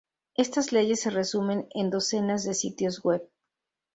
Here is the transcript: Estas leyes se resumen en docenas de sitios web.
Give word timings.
Estas 0.35 0.71
leyes 0.71 0.99
se 1.01 1.11
resumen 1.11 1.67
en 1.75 1.91
docenas 1.91 2.43
de 2.43 2.55
sitios 2.55 3.03
web. 3.05 3.21